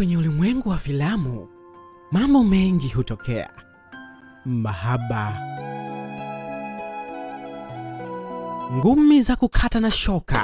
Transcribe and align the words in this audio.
Kwenye 0.00 0.16
ulimwengu 0.16 0.68
wa 0.68 0.76
filamu, 0.78 1.48
mambo 2.12 2.44
mengi 2.44 2.88
hutokea: 2.88 3.50
mahaba, 4.44 5.38
ngumi 8.72 9.22
za 9.22 9.36
kukata 9.36 9.80
na 9.80 9.90
shoka, 9.90 10.42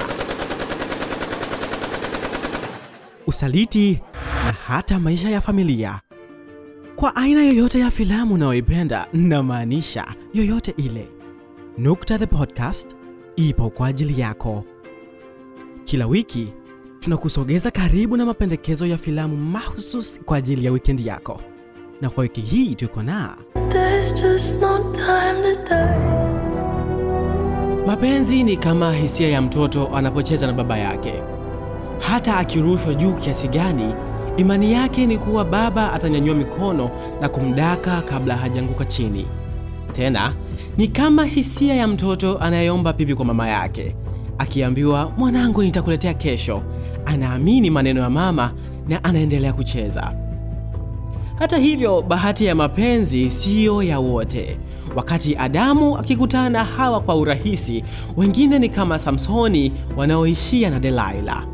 usaliti 3.27 4.01
na 4.47 4.53
hata 4.53 4.99
maisha 4.99 5.31
ya 5.31 5.41
familia. 5.41 6.01
Kwa 6.97 7.17
aina 7.17 7.43
yoyote 7.43 7.79
ya 7.81 7.91
filamu 7.91 8.35
unayoipenda, 8.35 9.09
namaanisha 9.13 10.15
yoyote 10.35 10.75
ile, 10.77 11.09
Nukta 11.79 12.19
the 12.19 12.27
Podcast 12.27 12.97
ipo 13.37 13.71
kwa 13.71 13.87
ajili 13.89 14.21
yako. 14.21 14.65
Kila 15.85 16.07
wiki 16.07 16.53
tunakusogeza 17.01 17.71
karibu 17.71 18.17
na 18.17 18.27
mapendekezo 18.27 18.87
ya 18.87 18.99
filamu 18.99 19.37
mahususi 19.37 20.21
kwa 20.21 20.37
ajili 20.37 20.65
ya 20.65 20.73
wikendi 20.73 21.07
yako, 21.07 21.41
na 22.01 22.11
kwa 22.11 22.23
wiki 22.23 22.41
hii 22.41 22.75
tuko 22.75 23.03
na 23.03 23.37
There's 23.69 24.15
just 24.23 24.61
no 24.63 24.79
time 24.93 25.55
to 25.55 25.61
die. 25.69 26.27
Mapenzi 27.87 28.43
ni 28.43 28.57
kama 28.57 28.93
hisia 28.95 29.29
ya 29.29 29.43
mtoto 29.43 29.89
anapocheza 29.97 30.47
na 30.47 30.53
baba 30.53 30.79
yake. 30.79 31.13
Hata 31.99 32.37
akirushwa 32.37 32.95
juu 32.95 33.13
kiasi 33.13 33.49
gani, 33.49 33.95
imani 34.37 34.73
yake 34.73 35.07
ni 35.07 35.19
kuwa 35.19 35.45
baba 35.45 35.93
atanyanyua 35.93 36.35
mikono 36.35 36.91
na 37.21 37.29
kumdaka 37.29 38.03
kabla 38.03 38.37
hajanguka 38.37 38.85
chini. 38.85 39.27
Tena 39.93 40.35
ni 40.77 40.89
kama 40.89 41.25
hisia 41.25 41.75
ya 41.75 41.89
mtoto 41.89 42.39
anayeomba 42.39 42.93
pipi 42.93 43.15
kwa 43.15 43.25
mama 43.25 43.49
yake, 43.49 43.97
akiambiwa 44.39 45.13
mwanangu, 45.19 45.63
nitakuletea 45.63 46.15
kesho. 46.15 46.63
Anaamini 47.07 47.71
maneno 47.71 48.01
ya 48.01 48.11
mama 48.11 48.53
na 48.89 49.05
anaendelea 49.05 49.53
kucheza. 49.53 50.13
Hata 51.39 51.57
hivyo, 51.59 52.03
bahati 52.03 52.45
ya 52.45 52.55
mapenzi 52.55 53.31
siyo 53.31 53.83
ya 53.83 53.99
wote. 53.99 54.59
Wakati 54.97 55.37
Adamu 55.37 55.99
akikutana 55.99 56.65
Hawa 56.65 57.01
kwa 57.01 57.17
urahisi, 57.17 57.85
wengine 58.17 58.59
ni 58.59 58.69
kama 58.69 58.99
Samsoni 58.99 59.73
wanaoishia 59.97 60.71
na 60.71 60.81
Delilah. 60.81 61.47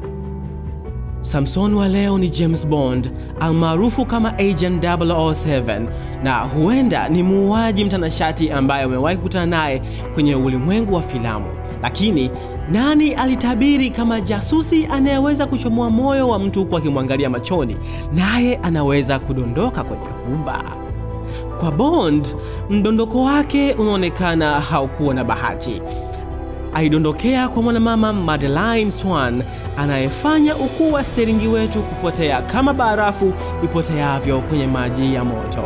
Samson 1.22 1.74
wa 1.74 1.88
leo 1.88 2.18
ni 2.18 2.28
James 2.28 2.66
Bond 2.68 3.10
almaarufu 3.40 4.06
kama 4.06 4.38
Agent 4.38 4.84
007 4.84 5.86
na 6.22 6.38
huenda 6.40 7.08
ni 7.08 7.22
muuaji 7.22 7.84
mtanashati 7.84 8.50
ambaye 8.50 8.86
umewahi 8.86 9.16
kukutana 9.16 9.46
naye 9.46 9.82
kwenye 10.14 10.34
ulimwengu 10.34 10.94
wa 10.94 11.02
filamu. 11.02 11.46
Lakini 11.82 12.30
nani 12.70 13.14
alitabiri 13.14 13.90
kama 13.90 14.20
jasusi 14.20 14.86
anayeweza 14.86 15.46
kuchomoa 15.46 15.90
moyo 15.90 16.28
wa 16.28 16.38
mtu 16.38 16.60
huku 16.60 16.76
akimwangalia 16.76 17.30
machoni, 17.30 17.76
naye 18.14 18.56
anaweza 18.62 19.18
kudondoka 19.18 19.84
kwenye 19.84 20.04
huba? 20.30 20.62
Kwa 21.60 21.70
Bond, 21.70 22.28
mdondoko 22.70 23.22
wake 23.24 23.72
unaonekana 23.72 24.60
haukuwa 24.60 25.14
na 25.14 25.24
bahati. 25.24 25.82
Alidondokea 26.74 27.48
kwa 27.48 27.62
mwanamama 27.62 28.12
Madeline 28.12 28.90
Swan 28.90 29.42
anayefanya 29.76 30.56
ukuu 30.56 30.92
wa 30.92 31.04
steringi 31.04 31.46
wetu 31.46 31.82
kupotea 31.82 32.42
kama 32.42 32.74
barafu 32.74 33.32
ipoteavyo 33.64 34.40
kwenye 34.40 34.66
maji 34.66 35.14
ya 35.14 35.24
moto. 35.24 35.64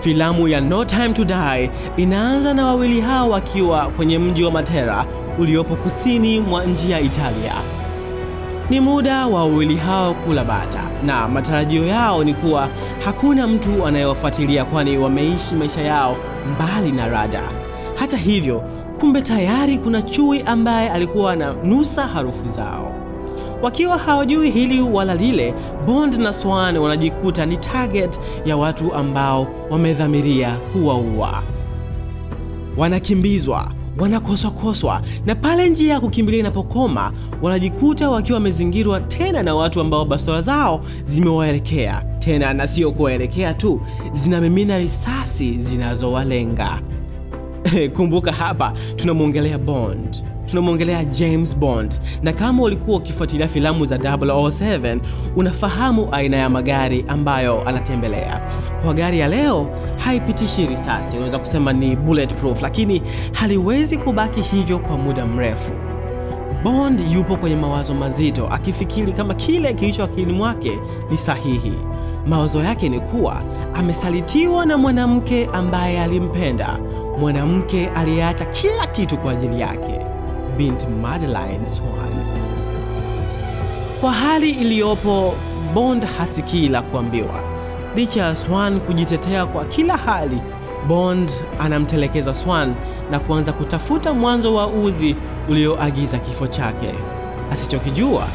Filamu 0.00 0.48
ya 0.48 0.60
No 0.60 0.84
Time 0.84 1.08
to 1.12 1.24
Die 1.24 1.70
inaanza 1.96 2.54
na 2.54 2.66
wawili 2.66 3.00
hao 3.00 3.30
wakiwa 3.30 3.86
kwenye 3.86 4.18
mji 4.18 4.44
wa 4.44 4.50
Matera 4.50 5.04
uliopo 5.38 5.76
kusini 5.76 6.40
mwa 6.40 6.64
nchi 6.64 6.90
ya 6.90 7.00
Italia. 7.00 7.54
Ni 8.70 8.80
muda 8.80 9.26
wa 9.26 9.40
wawili 9.40 9.76
hao 9.76 10.14
kula 10.14 10.44
bata, 10.44 10.80
na 11.06 11.28
matarajio 11.28 11.84
yao 11.86 12.24
ni 12.24 12.34
kuwa 12.34 12.68
hakuna 13.04 13.46
mtu 13.46 13.86
anayewafuatilia 13.86 14.64
kwani 14.64 14.98
wameishi 14.98 15.54
maisha 15.54 15.80
yao 15.80 16.16
mbali 16.54 16.92
na 16.92 17.08
rada. 17.08 17.42
Hata 17.98 18.16
hivyo, 18.16 18.62
kumbe 19.00 19.22
tayari 19.22 19.78
kuna 19.78 20.02
chui 20.02 20.42
ambaye 20.42 20.88
alikuwa 20.90 21.32
ananusa 21.32 22.06
harufu 22.06 22.48
zao. 22.48 22.92
Wakiwa 23.62 23.98
hawajui 23.98 24.50
hili 24.50 24.80
wala 24.80 25.14
lile, 25.14 25.54
Bond 25.86 26.14
na 26.14 26.32
Swan 26.32 26.76
wanajikuta 26.76 27.46
ni 27.46 27.56
target 27.56 28.20
ya 28.44 28.56
watu 28.56 28.94
ambao 28.94 29.46
wamedhamiria 29.70 30.56
kuwaua. 30.72 31.42
Wanakimbizwa, 32.76 33.70
wanakoswakoswa, 33.98 35.02
na 35.26 35.34
pale 35.34 35.68
njia 35.68 35.92
ya 35.94 36.00
kukimbilia 36.00 36.40
inapokoma, 36.40 37.12
wanajikuta 37.42 38.10
wakiwa 38.10 38.36
wamezingirwa 38.36 39.00
tena 39.00 39.42
na 39.42 39.54
watu 39.54 39.80
ambao 39.80 40.04
bastola 40.04 40.42
zao 40.42 40.80
zimewaelekea 41.06 42.04
tena, 42.18 42.54
na 42.54 42.66
sio 42.66 42.92
kuwaelekea 42.92 43.54
tu, 43.54 43.80
zinamimina 44.12 44.78
risasi 44.78 45.58
zinazowalenga. 45.62 46.80
Kumbuka 47.96 48.32
hapa 48.32 48.72
tunamwongelea 48.96 49.58
Bond, 49.58 50.16
tunamwongelea 50.46 51.04
James 51.04 51.56
Bond, 51.56 52.00
na 52.22 52.32
kama 52.32 52.62
ulikuwa 52.62 52.96
ukifuatilia 52.98 53.48
filamu 53.48 53.86
za 53.86 53.96
007 53.96 54.98
unafahamu 55.36 56.08
aina 56.12 56.36
ya 56.36 56.50
magari 56.50 57.04
ambayo 57.08 57.68
anatembelea. 57.68 58.40
Kwa 58.84 58.94
gari 58.94 59.18
ya 59.18 59.28
leo 59.28 59.66
haipitishi 59.96 60.66
risasi, 60.66 61.16
unaweza 61.16 61.38
kusema 61.38 61.72
ni 61.72 61.96
bulletproof, 61.96 62.62
lakini 62.62 63.02
haliwezi 63.32 63.98
kubaki 63.98 64.40
hivyo 64.40 64.78
kwa 64.78 64.96
muda 64.98 65.26
mrefu. 65.26 65.72
Bond 66.64 67.00
yupo 67.12 67.36
kwenye 67.36 67.56
mawazo 67.56 67.94
mazito, 67.94 68.48
akifikiri 68.48 69.12
kama 69.12 69.34
kile 69.34 69.74
kilicho 69.74 70.04
akilini 70.04 70.32
mwake 70.32 70.78
ni 71.10 71.18
sahihi. 71.18 71.72
Mawazo 72.26 72.62
yake 72.62 72.88
ni 72.88 73.00
kuwa 73.00 73.42
amesalitiwa 73.74 74.66
na 74.66 74.78
mwanamke 74.78 75.48
ambaye 75.52 76.00
alimpenda, 76.02 76.78
mwanamke 77.18 77.88
aliyeacha 77.88 78.44
kila 78.44 78.86
kitu 78.86 79.16
kwa 79.16 79.32
ajili 79.32 79.60
yake, 79.60 80.00
binti 80.56 80.86
Madeline 80.86 81.66
Swan. 81.66 82.26
Kwa 84.00 84.12
hali 84.12 84.50
iliyopo, 84.50 85.34
Bond 85.74 86.04
hasikii 86.18 86.68
la 86.68 86.82
kuambiwa. 86.82 87.40
Licha 87.96 88.22
ya 88.22 88.36
Swan 88.36 88.80
kujitetea 88.80 89.46
kwa 89.46 89.64
kila 89.64 89.96
hali, 89.96 90.38
Bond 90.88 91.30
anamtelekeza 91.60 92.34
Swan 92.34 92.74
na 93.10 93.18
kuanza 93.18 93.52
kutafuta 93.52 94.14
mwanzo 94.14 94.54
wa 94.54 94.66
uzi 94.66 95.16
ulioagiza 95.48 96.18
kifo 96.18 96.46
chake. 96.46 96.94
Asichokijua 97.52 98.28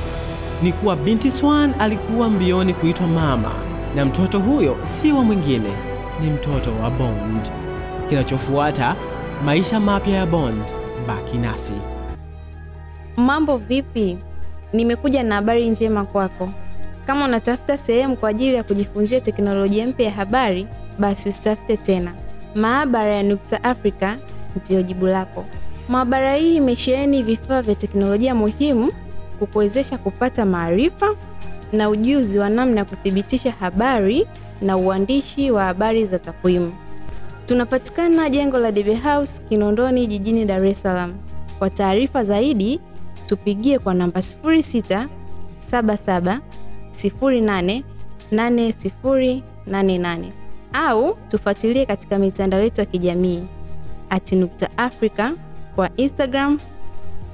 ni 0.64 0.72
kuwa 0.72 0.96
binti 0.96 1.31
Swan 1.31 1.74
alikuwa 1.80 2.30
mbioni 2.30 2.74
kuitwa 2.74 3.08
mama, 3.08 3.52
na 3.96 4.06
mtoto 4.06 4.40
huyo 4.40 4.78
si 4.84 5.12
wa 5.12 5.24
mwingine, 5.24 5.70
ni 6.22 6.30
mtoto 6.30 6.70
wa 6.84 6.90
Bond. 6.90 7.50
Kinachofuata, 8.12 8.96
maisha 9.46 9.80
mapya 9.80 10.14
ya 10.16 10.26
Bond. 10.26 10.62
Baki 11.08 11.38
nasi. 11.38 11.72
Mambo 13.18 13.58
vipi? 13.58 14.18
Nimekuja 14.74 15.24
na 15.24 15.36
habari 15.36 15.70
njema 15.70 16.06
kwako. 16.06 16.50
Kama 17.06 17.26
unatafuta 17.26 17.78
sehemu 17.78 18.16
kwa 18.16 18.30
ajili 18.30 18.56
ya 18.56 18.64
kujifunzia 18.64 19.22
teknolojia 19.22 19.88
mpya 19.88 20.06
ya 20.06 20.12
habari, 20.12 20.68
basi 21.00 21.30
usitafute 21.30 21.78
tena. 21.78 22.14
Maabara 22.56 23.12
ya 23.16 23.24
Nukta 23.24 23.64
Africa 23.64 24.16
ndiyo 24.56 24.82
jibu 24.82 25.08
lako. 25.08 25.46
Maabara 25.90 26.36
hii 26.36 26.56
imesheheni 26.56 27.24
vifaa 27.24 27.62
vya 27.62 27.76
teknolojia 27.76 28.36
muhimu 28.36 28.92
kukuwezesha 29.40 29.98
kupata 29.98 30.46
maarifa 30.46 31.16
na 31.74 31.90
ujuzi 31.90 32.40
wa 32.40 32.50
namna 32.50 32.80
ya 32.80 32.86
kuthibitisha 32.86 33.52
habari 33.52 34.28
na 34.62 34.78
uandishi 34.78 35.52
wa 35.52 35.64
habari 35.64 36.06
za 36.06 36.20
takwimu. 36.20 36.74
Tunapatikana 37.46 38.29
jengo 38.29 38.57
la 38.59 38.72
Debe 38.72 38.96
House 38.96 39.41
Kinondoni 39.50 40.07
jijini 40.07 40.46
Dar 40.46 40.66
es 40.66 40.81
Salaam. 40.81 41.13
Kwa 41.59 41.69
taarifa 41.69 42.24
zaidi 42.24 42.79
tupigie 43.25 43.79
kwa 43.79 43.94
namba 43.94 44.19
06 44.19 45.07
77 45.72 46.40
08 46.94 47.84
8088 48.32 50.26
au 50.73 51.17
tufuatilie 51.28 51.85
katika 51.85 52.20
mitandao 52.20 52.61
yetu 52.61 52.82
ya 52.82 52.85
kijamii 52.85 53.44
at 54.09 54.32
Nukta 54.32 54.70
Africa 54.78 55.32
kwa 55.76 55.90
Instagram, 55.97 56.59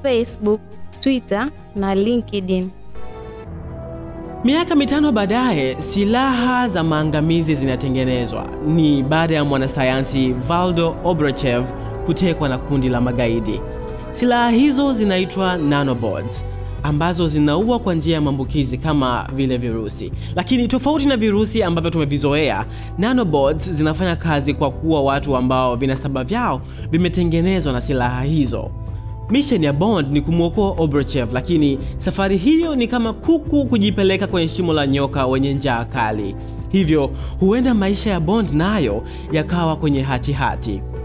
Facebook, 0.04 0.62
Twitter 1.00 1.50
na 1.76 1.96
LinkedIn. 1.96 2.70
Miaka 4.44 4.76
mitano 4.76 5.12
baadaye, 5.12 5.82
silaha 5.82 6.70
za 6.70 6.84
maangamizi 6.84 7.56
zinatengenezwa. 7.56 8.48
Ni 8.68 9.04
baada 9.04 9.36
ya 9.36 9.46
mwanasayansi 9.46 10.34
Valdo 10.34 10.96
Obrachev 11.04 11.66
kutekwa 12.06 12.50
na 12.50 12.58
kundi 12.58 12.90
la 12.90 13.02
magaidi. 13.02 13.62
Silaha 14.12 14.50
hizo 14.50 14.94
zinaitwa 14.94 15.58
nanobots 15.58 16.46
ambazo 16.84 17.28
zinaua 17.28 17.80
kwa 17.80 17.94
njia 17.96 18.16
ya 18.16 18.22
maambukizi 18.22 18.78
kama 18.78 19.30
vile 19.34 19.58
virusi. 19.58 20.12
Lakini 20.36 20.68
tofauti 20.68 21.06
na 21.06 21.18
virusi 21.18 21.64
ambavyo 21.64 21.92
tumevizoea, 21.92 22.66
nanobots 22.98 23.72
zinafanya 23.72 24.16
kazi 24.16 24.54
kwa 24.54 24.72
kuwa 24.72 25.04
watu 25.04 25.36
ambao 25.38 25.76
vinasaba 25.76 26.24
vyao 26.24 26.62
vimetengenezwa 26.92 27.74
na 27.74 27.82
silaha 27.82 28.22
hizo. 28.24 28.70
Mission 29.30 29.64
ya 29.64 29.74
Bond 29.74 30.12
ni 30.12 30.22
kumwokoa 30.22 30.72
Obrochev, 30.78 31.34
lakini 31.34 31.80
safari 31.98 32.38
hiyo 32.38 32.76
ni 32.76 32.88
kama 32.88 33.14
kuku 33.14 33.66
kujipeleka 33.66 34.28
kwenye 34.28 34.48
shimo 34.50 34.74
la 34.74 34.88
nyoka 34.88 35.28
wenye 35.28 35.54
njaa 35.54 35.86
kali. 35.86 36.36
Hivyo 36.70 37.10
huenda 37.40 37.74
maisha 37.74 38.10
ya 38.10 38.20
Bond 38.20 38.52
nayo 38.52 39.04
yakawa 39.32 39.76
kwenye 39.76 40.02
hatihati 40.02 40.72
hati. 40.74 40.98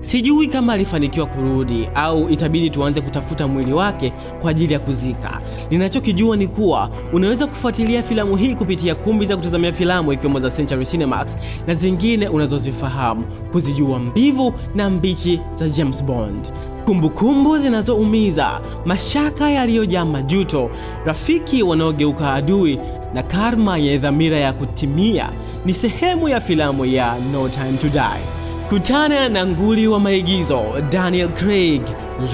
Sijui 0.00 0.48
kama 0.48 0.72
alifanikiwa 0.72 1.26
kurudi 1.26 1.88
au 1.94 2.30
itabidi 2.30 2.70
tuanze 2.70 3.00
kutafuta 3.00 3.48
mwili 3.48 3.72
wake 3.72 4.12
kwa 4.40 4.50
ajili 4.50 4.72
ya 4.72 4.78
kuzika. 4.78 5.40
Ninachokijua 5.70 6.36
ni 6.36 6.46
kuwa 6.48 6.90
unaweza 7.12 7.46
kufuatilia 7.46 8.02
filamu 8.02 8.36
hii 8.36 8.54
kupitia 8.54 8.94
kumbi 8.94 9.26
za 9.26 9.36
kutazamia 9.36 9.72
filamu 9.72 10.12
ikiwemo 10.12 10.40
za 10.40 10.50
Century 10.50 10.86
Cinemax 10.86 11.36
na 11.66 11.74
zingine 11.74 12.28
unazozifahamu 12.28 13.24
kuzijua 13.52 13.98
mbivu 13.98 14.54
na 14.74 14.90
mbichi 14.90 15.40
za 15.58 15.68
James 15.68 16.04
Bond. 16.04 16.52
Kumbukumbu 16.84 17.58
zinazoumiza, 17.58 18.60
mashaka 18.84 19.50
yaliyojaa 19.50 20.04
majuto, 20.04 20.70
rafiki 21.04 21.62
wanaogeuka 21.62 22.34
adui 22.34 22.78
na 23.14 23.22
karma 23.22 23.78
ya 23.78 23.98
dhamira 23.98 24.36
ya 24.38 24.52
kutimia 24.52 25.28
ni 25.64 25.74
sehemu 25.74 26.28
ya 26.28 26.40
filamu 26.40 26.84
ya 26.84 27.16
No 27.32 27.48
Time 27.48 27.72
to 27.80 27.88
Die. 27.88 28.24
Kutana 28.68 29.28
na 29.28 29.46
nguli 29.46 29.88
wa 29.88 30.00
maigizo 30.00 30.60
Daniel 30.92 31.28
Craig, 31.28 31.82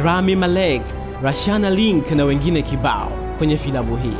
Rami 0.04 0.36
Malek, 0.36 0.82
Rashana 1.22 1.70
Link 1.70 2.10
na 2.10 2.24
wengine 2.24 2.62
kibao 2.62 3.12
kwenye 3.38 3.56
filamu 3.58 3.96
hii. 3.96 4.16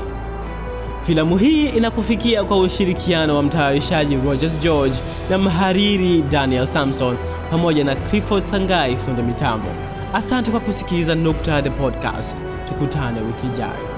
Filamu 1.07 1.37
hii 1.39 1.67
inakufikia 1.67 2.45
kwa 2.45 2.59
ushirikiano 2.61 3.37
wa 3.37 3.43
mtayarishaji 3.43 4.17
Rogers 4.17 4.61
George 4.61 4.97
na 5.31 5.39
mhariri 5.39 6.23
Daniel 6.31 6.67
Samson 6.67 7.17
pamoja 7.51 7.85
na 7.85 7.95
Clifford 7.95 8.45
Sangai 8.45 8.97
fundi 8.97 9.23
mitambo. 9.23 9.69
Asante 10.15 10.51
kwa 10.51 10.61
kusikiliza 10.61 11.15
Nukta 11.15 11.63
the 11.63 11.71
Podcast. 11.71 12.39
Tukutane 12.69 13.21
wiki 13.21 13.47
ijayo. 13.55 13.90